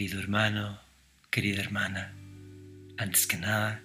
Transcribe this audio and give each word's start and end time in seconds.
hermano, 0.00 0.80
querida 1.30 1.60
hermana, 1.60 2.14
antes 2.96 3.26
que 3.26 3.36
nada, 3.36 3.82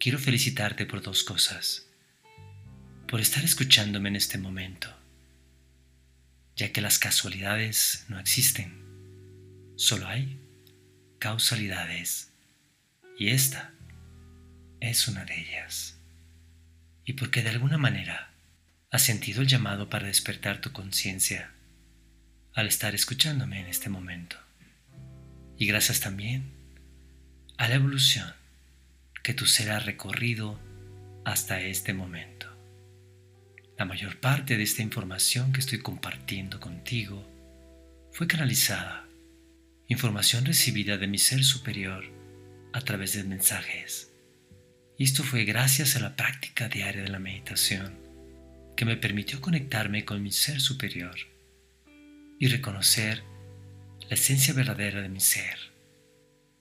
quiero 0.00 0.18
felicitarte 0.18 0.86
por 0.86 1.02
dos 1.02 1.22
cosas. 1.22 1.86
Por 3.06 3.20
estar 3.20 3.44
escuchándome 3.44 4.08
en 4.08 4.16
este 4.16 4.38
momento, 4.38 4.92
ya 6.56 6.72
que 6.72 6.80
las 6.80 6.98
casualidades 6.98 8.06
no 8.08 8.18
existen, 8.18 8.72
solo 9.76 10.08
hay 10.08 10.36
causalidades, 11.20 12.32
y 13.16 13.28
esta 13.28 13.72
es 14.80 15.06
una 15.06 15.24
de 15.24 15.40
ellas. 15.40 15.96
Y 17.04 17.12
porque 17.12 17.42
de 17.42 17.50
alguna 17.50 17.78
manera 17.78 18.32
has 18.90 19.02
sentido 19.02 19.42
el 19.42 19.48
llamado 19.48 19.88
para 19.88 20.08
despertar 20.08 20.60
tu 20.60 20.72
conciencia 20.72 21.52
al 22.52 22.66
estar 22.66 22.94
escuchándome 22.96 23.60
en 23.60 23.66
este 23.66 23.88
momento. 23.88 24.36
Y 25.60 25.66
gracias 25.66 26.00
también 26.00 26.54
a 27.58 27.68
la 27.68 27.74
evolución 27.74 28.32
que 29.22 29.34
tu 29.34 29.44
ser 29.44 29.70
ha 29.70 29.78
recorrido 29.78 30.58
hasta 31.26 31.60
este 31.60 31.92
momento. 31.92 32.46
La 33.76 33.84
mayor 33.84 34.18
parte 34.20 34.56
de 34.56 34.62
esta 34.62 34.80
información 34.80 35.52
que 35.52 35.60
estoy 35.60 35.80
compartiendo 35.80 36.60
contigo 36.60 37.28
fue 38.10 38.26
canalizada, 38.26 39.06
información 39.86 40.46
recibida 40.46 40.96
de 40.96 41.08
mi 41.08 41.18
ser 41.18 41.44
superior 41.44 42.06
a 42.72 42.80
través 42.80 43.12
de 43.12 43.24
mensajes. 43.24 44.10
Y 44.96 45.04
esto 45.04 45.22
fue 45.22 45.44
gracias 45.44 45.94
a 45.94 46.00
la 46.00 46.16
práctica 46.16 46.70
diaria 46.70 47.02
de 47.02 47.10
la 47.10 47.18
meditación 47.18 47.98
que 48.78 48.86
me 48.86 48.96
permitió 48.96 49.42
conectarme 49.42 50.06
con 50.06 50.22
mi 50.22 50.32
ser 50.32 50.58
superior 50.58 51.16
y 52.38 52.48
reconocer 52.48 53.22
la 54.10 54.14
esencia 54.14 54.52
verdadera 54.52 55.02
de 55.02 55.08
mi 55.08 55.20
ser. 55.20 55.56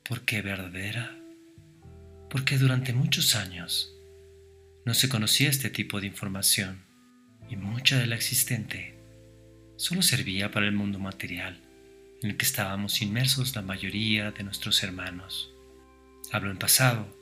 ¿Por 0.08 0.22
qué 0.22 0.44
verdadera? 0.44 1.18
Porque 2.30 2.60
durante 2.60 2.94
muchos 2.94 3.34
años 3.34 3.92
no 4.86 4.94
se 4.94 5.10
conocía 5.10 5.50
este 5.50 5.72
tipo 5.72 6.00
de 6.00 6.06
información 6.06 6.86
y 7.50 7.56
mucha 7.56 7.98
de 7.98 8.06
la 8.06 8.14
existente 8.14 9.00
solo 9.78 10.04
servía 10.04 10.52
para 10.52 10.68
el 10.68 10.74
mundo 10.74 11.00
material 11.00 11.60
en 12.22 12.30
el 12.30 12.38
que 12.38 12.46
estábamos 12.46 13.02
inmersos 13.02 13.56
la 13.56 13.64
mayoría 13.64 14.30
de 14.30 14.44
nuestros 14.44 14.84
hermanos. 14.84 15.52
Hablo 16.32 16.52
en 16.52 16.60
pasado 16.60 17.18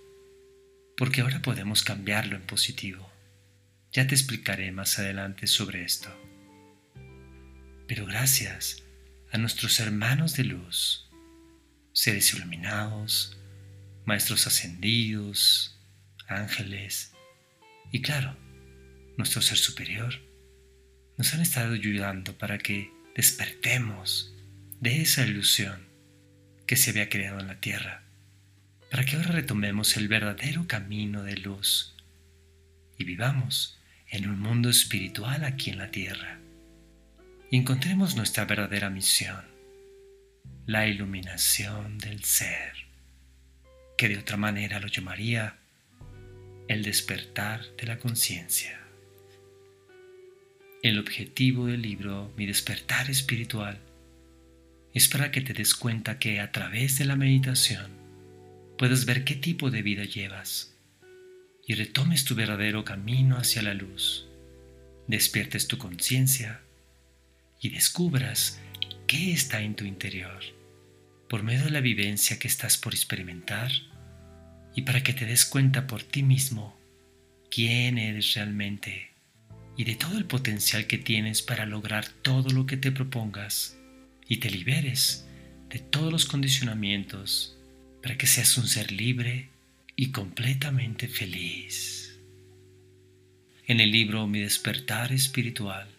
porque 0.98 1.22
ahora 1.22 1.42
podemos 1.42 1.84
cambiarlo 1.84 2.36
en 2.36 2.42
positivo. 2.42 3.10
Ya 3.94 4.08
te 4.08 4.16
explicaré 4.16 4.74
más 4.74 5.00
adelante 5.00 5.48
sobre 5.48 5.84
esto. 5.84 6.10
Pero 7.88 8.06
gracias 8.06 8.84
a 9.32 9.38
nuestros 9.38 9.80
hermanos 9.80 10.36
de 10.36 10.46
luz, 10.46 11.10
seres 11.92 12.34
iluminados, 12.34 13.38
maestros 14.06 14.48
ascendidos, 14.48 15.80
ángeles 16.28 17.12
y 17.92 18.02
claro, 18.02 18.38
nuestro 19.18 19.42
ser 19.42 19.58
superior, 19.58 20.14
nos 21.18 21.34
han 21.34 21.42
estado 21.42 21.74
ayudando 21.74 22.38
para 22.38 22.58
que 22.58 22.94
despertemos 23.16 24.34
de 24.80 25.02
esa 25.02 25.26
ilusión 25.26 25.88
que 26.66 26.76
se 26.76 26.92
había 26.92 27.10
creado 27.10 27.40
en 27.40 27.48
la 27.48 27.60
tierra, 27.60 28.04
para 28.92 29.04
que 29.06 29.16
ahora 29.16 29.32
retomemos 29.32 29.98
el 29.98 30.08
verdadero 30.08 30.68
camino 30.68 31.24
de 31.24 31.38
luz 31.38 31.96
y 32.98 33.04
vivamos 33.04 33.80
en 34.10 34.30
un 34.30 34.40
mundo 34.40 34.70
espiritual 34.70 35.44
aquí 35.44 35.72
en 35.72 35.80
la 35.80 35.92
tierra 35.92 36.40
encontremos 37.56 38.18
nuestra 38.18 38.44
verdadera 38.44 38.90
misión, 38.90 39.42
la 40.66 40.86
iluminación 40.86 41.98
del 41.98 42.26
ser, 42.26 42.74
que 43.98 44.10
de 44.10 44.18
otra 44.18 44.36
manera 44.36 44.82
lo 44.82 44.88
llamaría 44.88 45.56
el 46.68 46.84
despertar 46.84 47.62
de 47.78 47.88
la 47.88 48.00
conciencia. 48.00 48.82
El 50.84 51.00
objetivo 51.00 51.68
del 51.68 51.82
libro 51.82 52.34
Mi 52.36 52.46
despertar 52.46 53.10
espiritual 53.10 53.80
es 54.94 55.08
para 55.08 55.32
que 55.32 55.40
te 55.40 55.54
des 55.54 55.74
cuenta 55.74 56.20
que 56.20 56.42
a 56.42 56.52
través 56.52 56.98
de 57.00 57.06
la 57.06 57.16
meditación 57.16 57.92
puedes 58.78 59.06
ver 59.06 59.24
qué 59.24 59.36
tipo 59.36 59.72
de 59.72 59.82
vida 59.82 60.04
llevas 60.04 60.76
y 61.66 61.76
retomes 61.76 62.26
tu 62.26 62.36
verdadero 62.36 62.84
camino 62.84 63.38
hacia 63.38 63.62
la 63.62 63.74
luz, 63.74 64.28
despiertes 65.08 65.68
tu 65.68 65.78
conciencia 65.78 66.67
y 67.60 67.70
descubras 67.70 68.60
qué 69.08 69.32
está 69.32 69.62
en 69.62 69.76
tu 69.76 69.86
interior 69.86 70.44
por 71.30 71.44
medio 71.44 71.66
de 71.66 71.72
la 71.72 71.82
vivencia 71.82 72.40
que 72.40 72.48
estás 72.48 72.78
por 72.78 72.94
experimentar 72.94 73.72
y 74.76 74.84
para 74.84 75.04
que 75.04 75.14
te 75.14 75.26
des 75.26 75.46
cuenta 75.46 75.88
por 75.88 76.04
ti 76.04 76.24
mismo 76.24 76.78
quién 77.50 77.98
eres 77.98 78.34
realmente 78.36 79.12
y 79.76 79.84
de 79.84 79.96
todo 79.96 80.18
el 80.18 80.26
potencial 80.26 80.88
que 80.88 80.98
tienes 80.98 81.42
para 81.42 81.66
lograr 81.66 82.08
todo 82.08 82.50
lo 82.50 82.66
que 82.66 82.78
te 82.78 82.92
propongas 82.92 83.78
y 84.28 84.38
te 84.38 84.50
liberes 84.50 85.28
de 85.70 85.80
todos 85.80 86.12
los 86.12 86.26
condicionamientos 86.26 87.58
para 88.02 88.18
que 88.18 88.28
seas 88.28 88.58
un 88.58 88.68
ser 88.68 88.92
libre 88.92 89.50
y 89.96 90.12
completamente 90.12 91.08
feliz. 91.08 92.20
En 93.66 93.80
el 93.80 93.92
libro 93.92 94.28
Mi 94.28 94.40
despertar 94.40 95.12
espiritual 95.12 95.97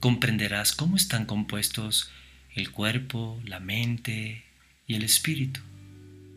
comprenderás 0.00 0.72
cómo 0.72 0.96
están 0.96 1.26
compuestos 1.26 2.10
el 2.54 2.72
cuerpo, 2.72 3.40
la 3.44 3.60
mente 3.60 4.42
y 4.86 4.94
el 4.94 5.04
espíritu, 5.04 5.60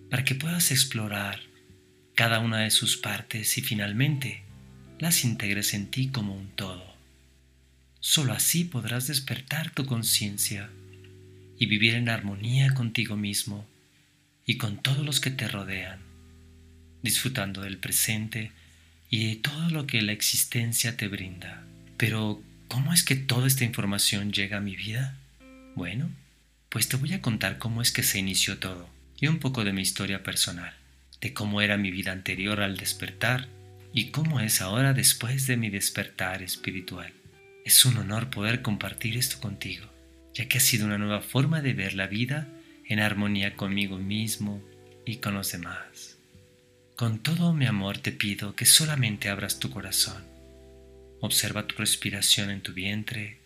para 0.10 0.24
que 0.24 0.36
puedas 0.36 0.72
explorar 0.72 1.40
cada 2.14 2.40
una 2.40 2.60
de 2.60 2.72
sus 2.72 2.98
partes 2.98 3.58
y 3.58 3.62
finalmente 3.62 4.44
las 5.00 5.24
integres 5.24 5.74
en 5.74 5.90
ti 5.90 6.10
como 6.10 6.36
un 6.36 6.50
todo. 6.50 6.94
Solo 8.00 8.34
así 8.34 8.66
podrás 8.66 9.08
despertar 9.08 9.72
tu 9.72 9.86
conciencia 9.86 10.70
y 11.58 11.66
vivir 11.66 11.96
en 11.96 12.10
armonía 12.10 12.74
contigo 12.74 13.16
mismo 13.16 13.66
y 14.46 14.58
con 14.58 14.84
todos 14.84 15.06
los 15.06 15.20
que 15.22 15.32
te 15.32 15.48
rodean, 15.48 16.00
disfrutando 17.02 17.62
del 17.62 17.78
presente 17.78 18.52
y 19.10 19.28
de 19.28 19.36
todo 19.38 19.70
lo 19.70 19.88
que 19.88 20.02
la 20.02 20.12
existencia 20.12 20.98
te 20.98 21.08
brinda. 21.08 21.66
Pero 21.98 22.42
¿Cómo 22.74 22.92
es 22.92 23.04
que 23.04 23.16
toda 23.16 23.46
esta 23.46 23.64
información 23.64 24.32
llega 24.32 24.58
a 24.58 24.60
mi 24.60 24.76
vida? 24.76 25.16
Bueno, 25.76 26.10
pues 26.70 26.90
te 26.90 26.98
voy 26.98 27.14
a 27.14 27.22
contar 27.22 27.60
cómo 27.60 27.84
es 27.84 27.92
que 27.92 28.02
se 28.02 28.18
inició 28.18 28.58
todo 28.58 28.90
y 29.16 29.28
un 29.28 29.38
poco 29.38 29.64
de 29.64 29.74
mi 29.74 29.84
historia 29.84 30.24
personal, 30.24 30.74
de 31.22 31.36
cómo 31.36 31.62
era 31.62 31.78
mi 31.78 31.92
vida 31.92 32.12
anterior 32.12 32.62
al 32.62 32.76
despertar 32.76 33.48
y 33.94 34.06
cómo 34.06 34.40
es 34.40 34.60
ahora 34.60 34.94
después 34.94 35.46
de 35.46 35.56
mi 35.56 35.70
despertar 35.70 36.42
espiritual. 36.42 37.14
Es 37.64 37.86
un 37.86 37.96
honor 37.98 38.32
poder 38.32 38.64
compartir 38.64 39.18
esto 39.18 39.40
contigo, 39.40 39.88
ya 40.34 40.48
que 40.48 40.58
ha 40.58 40.62
sido 40.62 40.88
una 40.88 40.98
nueva 40.98 41.22
forma 41.22 41.62
de 41.62 41.74
ver 41.74 41.94
la 41.94 42.08
vida 42.08 42.48
en 42.88 43.02
armonía 43.02 43.56
conmigo 43.56 44.00
mismo 44.00 44.64
y 45.06 45.18
con 45.18 45.36
los 45.36 45.52
demás. 45.52 46.18
Con 46.96 47.20
todo 47.20 47.54
mi 47.54 47.68
amor 47.68 48.00
te 48.00 48.12
pido 48.12 48.56
que 48.56 48.66
solamente 48.66 49.30
abras 49.30 49.60
tu 49.60 49.70
corazón 49.70 50.33
Observa 51.24 51.68
tu 51.68 51.78
respiración 51.78 52.50
en 52.50 52.60
tu 52.60 52.74
vientre. 52.74 53.38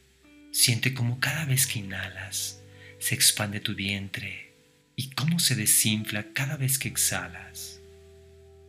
Siente 0.52 0.96
cómo 0.96 1.20
cada 1.20 1.46
vez 1.46 1.68
que 1.68 1.78
inhalas 1.78 2.60
se 2.98 3.14
expande 3.14 3.60
tu 3.60 3.76
vientre 3.76 4.52
y 4.96 5.12
cómo 5.12 5.38
se 5.38 5.54
desinfla 5.54 6.34
cada 6.34 6.58
vez 6.58 6.80
que 6.80 6.88
exhalas. 6.88 7.80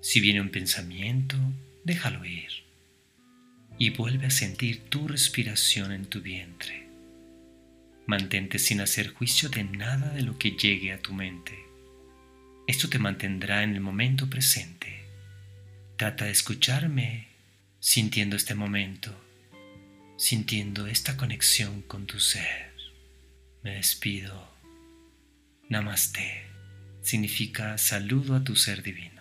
Si 0.02 0.20
viene 0.20 0.42
un 0.42 0.50
pensamiento, 0.50 1.38
déjalo 1.84 2.22
ir 2.26 2.50
y 3.78 3.88
vuelve 3.88 4.27
a 4.27 4.30
sentir 4.30 4.91
tu 4.91 5.09
respiración 5.09 5.91
en 5.92 6.04
tu 6.04 6.21
vientre. 6.21 6.86
Mantente 8.06 8.59
sin 8.59 8.83
hacer 8.83 9.15
juicio 9.15 9.48
de 9.48 9.65
nada 9.65 10.12
de 10.12 10.21
lo 10.21 10.36
que 10.36 10.50
llegue 10.50 10.92
a 10.92 11.00
tu 11.00 11.15
mente. 11.15 11.59
Esto 12.66 12.91
te 12.91 12.98
mantendrá 12.98 13.62
en 13.62 13.72
el 13.72 13.80
momento 13.80 14.28
presente. 14.28 15.03
Trata 15.97 16.27
de 16.27 16.33
escucharme 16.33 17.37
sintiendo 17.88 18.36
este 18.36 18.54
momento, 18.54 19.18
sintiendo 20.18 20.88
esta 20.88 21.16
conexión 21.16 21.80
con 21.80 22.06
tu 22.06 22.20
ser. 22.20 22.74
Me 23.62 23.76
despido. 23.76 24.46
Namaste 25.70 26.44
significa 27.00 27.78
saludo 27.78 28.36
a 28.36 28.44
tu 28.44 28.56
ser 28.56 28.82
divino. 28.82 29.17